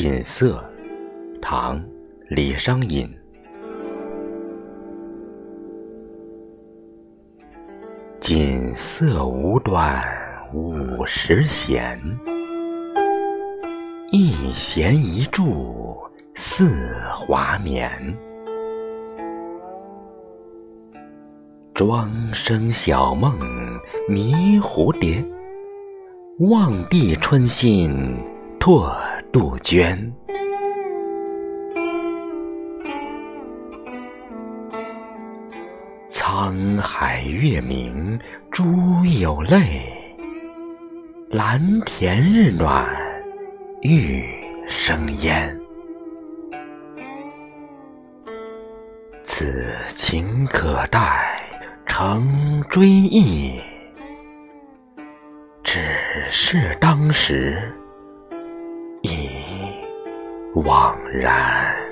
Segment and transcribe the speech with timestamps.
[0.00, 0.64] 锦瑟，
[1.42, 1.76] 唐·
[2.28, 3.12] 李商隐。
[8.20, 10.00] 锦瑟无端
[10.54, 12.00] 五十弦，
[14.12, 15.98] 一弦一柱
[16.32, 17.90] 似华年。
[21.74, 23.36] 庄生晓梦
[24.08, 25.24] 迷蝴蝶，
[26.38, 28.16] 望帝春心
[28.60, 28.96] 拓
[29.30, 30.12] 杜鹃。
[36.08, 38.18] 沧海月明
[38.50, 40.16] 珠有泪，
[41.30, 42.88] 蓝田日暖
[43.82, 44.24] 玉
[44.66, 45.54] 生烟。
[49.24, 51.38] 此情可待
[51.86, 53.60] 成追忆，
[55.62, 55.80] 只
[56.30, 57.72] 是当时
[60.54, 61.87] 惘然。